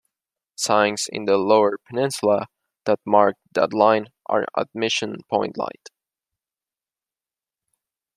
Signs 0.55 1.05
in 1.13 1.25
the 1.25 1.37
Lower 1.37 1.77
Peninsula 1.77 2.47
that 2.85 2.99
mark 3.05 3.35
that 3.53 3.71
line 3.71 4.07
are 4.25 4.47
at 4.57 4.73
Mission 4.73 5.17
Point 5.29 5.55
Light. 5.59 5.89